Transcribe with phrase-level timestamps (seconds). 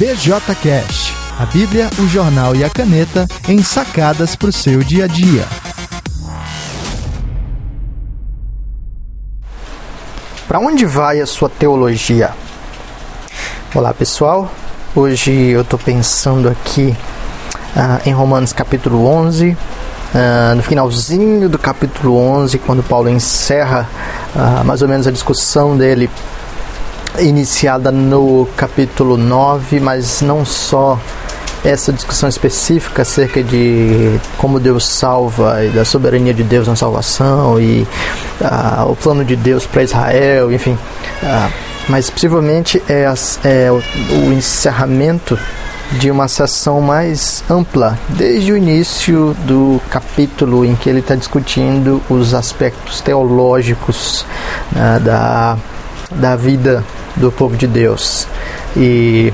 [0.00, 5.06] BJCast, a Bíblia, o jornal e a caneta em sacadas para o seu dia a
[5.06, 5.44] dia.
[10.48, 12.30] Para onde vai a sua teologia?
[13.74, 14.50] Olá pessoal,
[14.96, 16.96] hoje eu estou pensando aqui
[17.76, 19.54] ah, em Romanos capítulo 11,
[20.14, 23.86] ah, no finalzinho do capítulo 11, quando Paulo encerra
[24.34, 26.08] ah, mais ou menos a discussão dele
[27.22, 30.98] iniciada no capítulo 9, mas não só
[31.64, 37.60] essa discussão específica acerca de como Deus salva e da soberania de Deus na salvação
[37.60, 37.86] e
[38.40, 40.78] uh, o plano de Deus para Israel, enfim.
[41.22, 41.52] Uh,
[41.88, 43.04] mas possivelmente é,
[43.44, 43.82] é o,
[44.26, 45.38] o encerramento
[45.92, 52.00] de uma sessão mais ampla, desde o início do capítulo em que ele está discutindo
[52.08, 54.24] os aspectos teológicos
[54.70, 55.58] né, da,
[56.12, 56.84] da vida
[57.20, 58.26] do povo de Deus.
[58.76, 59.32] E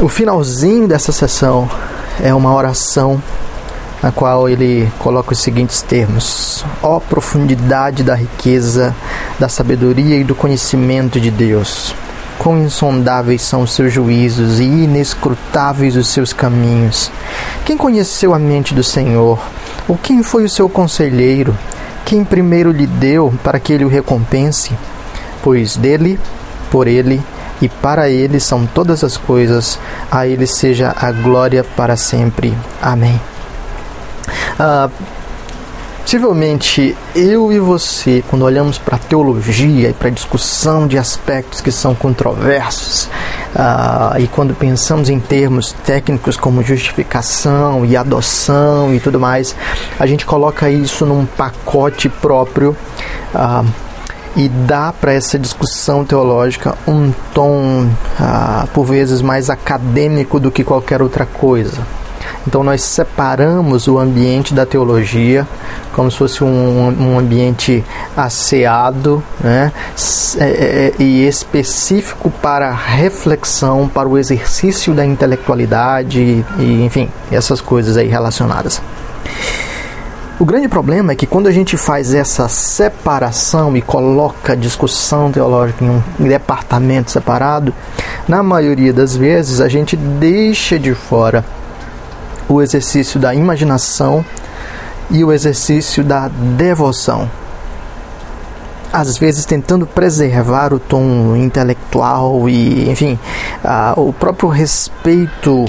[0.00, 1.68] o finalzinho dessa sessão
[2.20, 3.22] é uma oração
[4.02, 8.94] na qual ele coloca os seguintes termos: Ó oh, profundidade da riqueza,
[9.38, 11.94] da sabedoria e do conhecimento de Deus!
[12.38, 17.10] Quão insondáveis são os seus juízos e inescrutáveis os seus caminhos!
[17.64, 19.40] Quem conheceu a mente do Senhor?
[19.88, 21.56] Ou quem foi o seu conselheiro?
[22.04, 24.72] Quem primeiro lhe deu para que ele o recompense?
[25.48, 26.20] Pois dele,
[26.70, 27.22] por ele
[27.62, 29.78] e para ele são todas as coisas,
[30.10, 32.54] a ele seja a glória para sempre.
[32.82, 33.18] Amém.
[34.60, 34.90] Ah,
[36.02, 41.62] possivelmente eu e você, quando olhamos para a teologia e para a discussão de aspectos
[41.62, 43.08] que são controversos,
[43.56, 49.56] ah, e quando pensamos em termos técnicos como justificação e adoção e tudo mais,
[49.98, 52.76] a gente coloca isso num pacote próprio.
[53.34, 53.64] Ah,
[54.38, 57.88] e dá para essa discussão teológica um tom,
[58.20, 61.84] ah, por vezes, mais acadêmico do que qualquer outra coisa.
[62.46, 65.46] Então, nós separamos o ambiente da teologia
[65.92, 67.84] como se fosse um, um ambiente
[68.16, 69.72] asseado né?
[70.38, 77.60] É, é, é, e específico para reflexão, para o exercício da intelectualidade e, enfim, essas
[77.60, 78.80] coisas aí relacionadas.
[80.40, 85.32] O grande problema é que quando a gente faz essa separação e coloca a discussão
[85.32, 87.74] teológica em um departamento separado,
[88.28, 91.44] na maioria das vezes a gente deixa de fora
[92.48, 94.24] o exercício da imaginação
[95.10, 97.28] e o exercício da devoção.
[98.92, 103.18] Às vezes tentando preservar o tom intelectual e, enfim,
[103.96, 105.64] o próprio respeito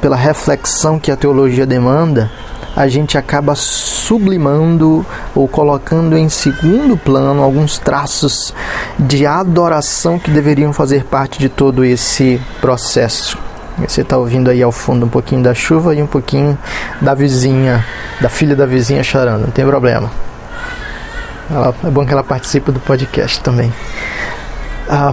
[0.00, 2.30] pela reflexão que a teologia demanda,
[2.74, 5.04] a gente acaba sublimando
[5.34, 8.54] ou colocando em segundo plano alguns traços
[8.98, 13.36] de adoração que deveriam fazer parte de todo esse processo.
[13.78, 16.56] Você está ouvindo aí ao fundo um pouquinho da chuva e um pouquinho
[17.00, 17.84] da vizinha,
[18.20, 20.10] da filha da vizinha chorando, não tem problema.
[21.84, 23.72] É bom que ela participe do podcast também.
[24.88, 25.12] Ah,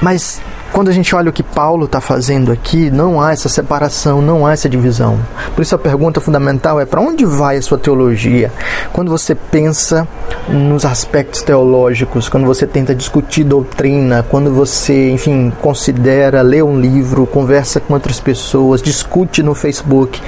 [0.00, 0.40] mas
[0.74, 4.44] quando a gente olha o que Paulo está fazendo aqui, não há essa separação, não
[4.44, 5.20] há essa divisão.
[5.54, 8.52] Por isso a pergunta fundamental é para onde vai a sua teologia?
[8.92, 10.06] Quando você pensa
[10.48, 17.24] nos aspectos teológicos, quando você tenta discutir doutrina, quando você, enfim, considera ler um livro,
[17.24, 20.20] conversa com outras pessoas, discute no Facebook,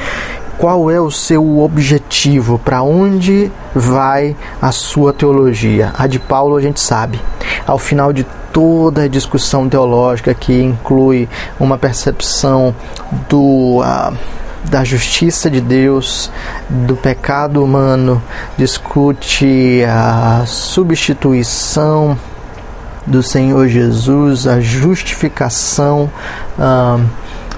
[0.57, 5.93] qual é o seu objetivo, para onde vai a sua teologia.
[5.99, 7.21] A de Paulo a gente sabe.
[7.67, 8.25] Ao final de
[8.57, 11.29] toda a discussão teológica que inclui
[11.61, 12.75] uma percepção
[13.29, 13.83] do.
[14.65, 16.29] Da justiça de Deus,
[16.69, 18.21] do pecado humano,
[18.57, 22.19] discute a substituição
[23.07, 26.11] do Senhor Jesus, a justificação.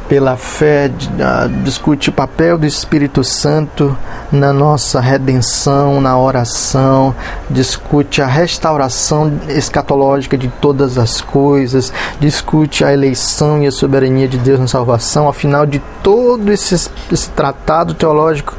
[0.09, 3.97] Pela fé, uh, discute o papel do Espírito Santo
[4.33, 7.15] na nossa redenção, na oração,
[7.51, 14.39] discute a restauração escatológica de todas as coisas, discute a eleição e a soberania de
[14.39, 15.29] Deus na salvação.
[15.29, 16.75] Afinal de todo esse,
[17.13, 18.57] esse tratado teológico,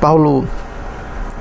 [0.00, 0.46] Paulo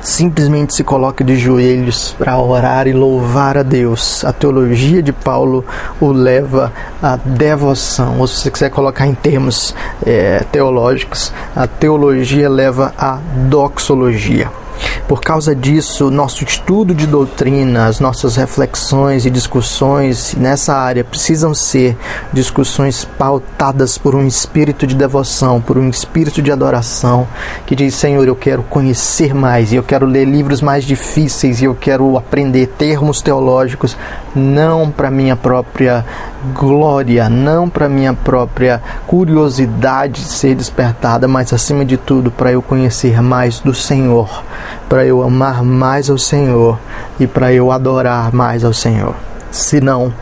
[0.04, 4.24] simplesmente se coloca de joelhos para orar e louvar a Deus.
[4.26, 5.66] A teologia de Paulo
[6.00, 6.72] o leva
[7.02, 9.74] à devoção, ou se você quiser colocar em termos
[10.06, 14.63] é, teológicos, a teologia leva à doxologia.
[15.08, 21.54] Por causa disso, nosso estudo de doutrina, as nossas reflexões e discussões nessa área precisam
[21.54, 21.98] ser
[22.32, 27.28] discussões pautadas por um espírito de devoção, por um espírito de adoração,
[27.66, 31.66] que diz: Senhor, eu quero conhecer mais, e eu quero ler livros mais difíceis, e
[31.66, 33.96] eu quero aprender termos teológicos,
[34.36, 36.06] não para minha própria
[36.54, 43.22] glória, não para minha própria curiosidade ser despertada, mas acima de tudo para eu conhecer
[43.22, 44.44] mais do Senhor,
[44.90, 46.80] para eu amar mais ao Senhor
[47.20, 49.16] e para eu adorar mais ao Senhor.
[49.52, 50.14] Senão,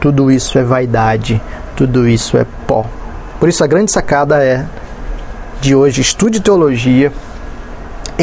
[0.00, 1.40] tudo isso é vaidade,
[1.76, 2.84] tudo isso é pó.
[3.38, 4.66] Por isso a grande sacada é
[5.60, 7.12] de hoje, estude teologia,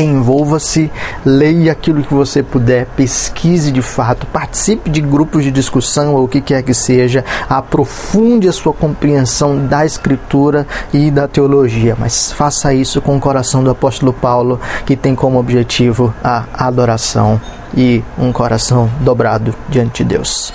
[0.02, 0.92] envolva-se,
[1.26, 6.28] leia aquilo que você puder, pesquise de fato, participe de grupos de discussão ou o
[6.28, 12.74] que quer que seja, aprofunde a sua compreensão da Escritura e da teologia, mas faça
[12.74, 17.40] isso com o coração do apóstolo Paulo, que tem como objetivo a adoração
[17.76, 20.54] e um coração dobrado diante de Deus.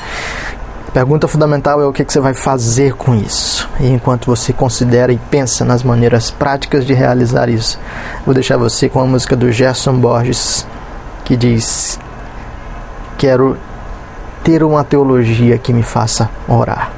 [0.93, 3.67] Pergunta fundamental é o que, você vai fazer com isso.
[3.81, 7.79] E enquanto você considera e pensa nas maneiras práticas de realizar isso,
[8.27, 10.67] vou deixar você com a música do Gerson Borges,
[11.25, 11.99] que diz:
[13.17, 13.57] Quero
[14.45, 16.93] ter uma teologia que me faça orar.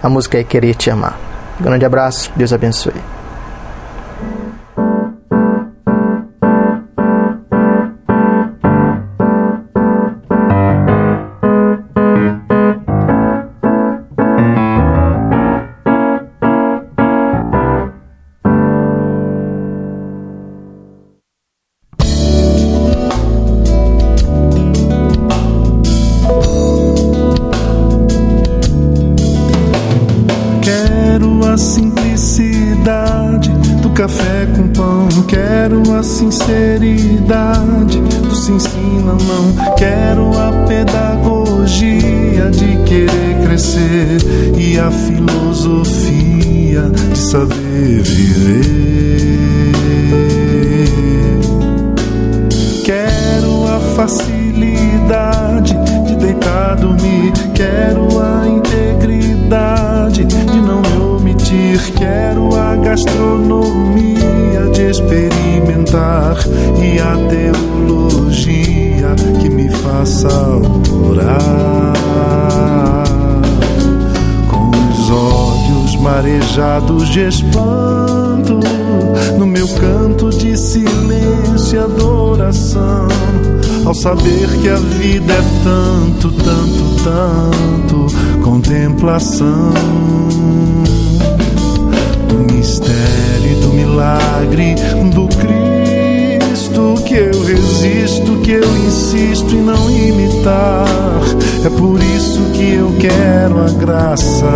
[0.00, 1.18] A música é Querer Te Amar.
[1.58, 2.94] grande abraço, Deus abençoe.
[38.52, 39.74] Ensina não.
[39.76, 44.18] Quero a pedagogia de querer crescer
[44.56, 48.92] e a filosofia de saber viver.
[52.84, 55.74] Quero a facilidade
[56.06, 57.32] de deitar dormir.
[57.54, 60.24] Quero a integridade
[61.78, 66.36] Quero a gastronomia de experimentar
[66.78, 70.28] e a teologia que me faça
[71.08, 71.94] orar.
[74.50, 78.60] Com os olhos marejados de espanto,
[79.38, 83.08] no meu canto de silêncio e adoração,
[83.86, 89.72] ao saber que a vida é tanto, tanto, tanto contemplação
[92.62, 94.76] mistério do milagre
[95.12, 100.86] do Cristo que eu resisto, que eu insisto em não imitar.
[101.64, 104.46] É por isso que eu quero a graça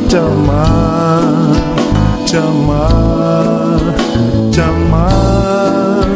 [0.06, 1.32] te amar,
[2.26, 3.80] te amar,
[4.52, 6.06] te amar,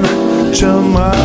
[0.52, 1.24] te amar.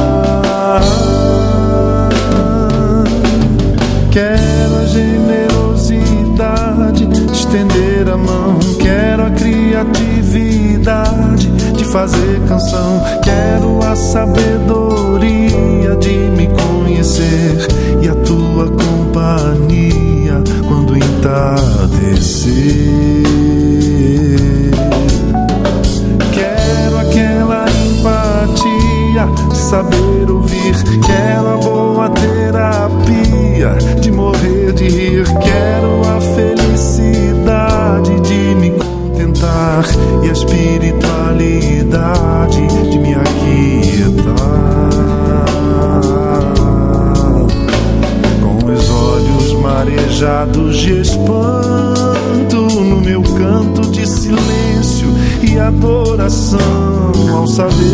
[8.20, 8.60] Mão.
[8.80, 13.02] Quero a criatividade de fazer canção.
[13.24, 17.68] Quero a sabedoria de me conhecer
[18.02, 18.99] e a tua companhia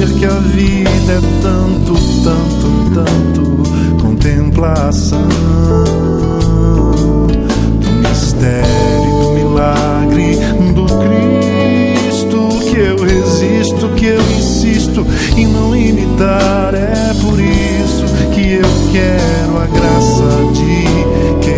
[0.05, 1.93] saber que a vida é tanto,
[2.23, 5.27] tanto, tanto contemplação
[7.79, 10.37] do mistério, do milagre
[10.73, 10.85] do
[12.05, 16.73] Cristo que eu resisto, que eu insisto em não imitar.
[16.73, 20.85] É por isso que eu quero a graça de
[21.43, 21.54] querer